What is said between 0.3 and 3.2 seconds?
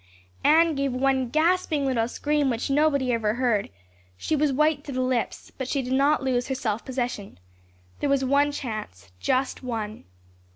Anne gave one gasping little scream which nobody